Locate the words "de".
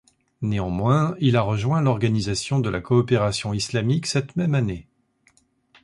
2.57-2.71